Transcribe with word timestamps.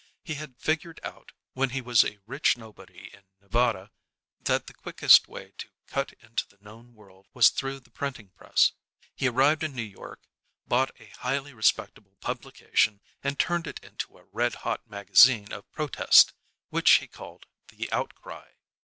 He 0.23 0.33
had 0.33 0.57
figured 0.57 0.99
out, 1.03 1.31
when 1.53 1.69
he 1.69 1.79
was 1.79 2.03
a 2.03 2.17
rich 2.25 2.57
nobody 2.57 3.11
in 3.13 3.21
Nevada, 3.39 3.91
that 4.39 4.65
the 4.65 4.73
quickest 4.73 5.27
way 5.27 5.51
to 5.59 5.67
cut 5.85 6.13
into 6.13 6.47
the 6.47 6.57
known 6.59 6.95
world 6.95 7.27
was 7.35 7.49
through 7.49 7.81
the 7.81 7.91
printing 7.91 8.29
press. 8.29 8.71
He 9.15 9.27
arrived 9.29 9.61
in 9.61 9.75
New 9.75 9.83
York, 9.83 10.27
bought 10.65 10.99
a 10.99 11.13
highly 11.19 11.53
respectable 11.53 12.15
publication, 12.19 12.99
and 13.23 13.37
turned 13.37 13.67
it 13.67 13.77
into 13.83 14.17
a 14.17 14.23
red 14.25 14.55
hot 14.65 14.87
magazine 14.89 15.53
of 15.53 15.71
protest, 15.71 16.33
which 16.69 16.93
he 16.93 17.05
called 17.07 17.45
"The 17.67 17.87
Outcry." 17.91 18.53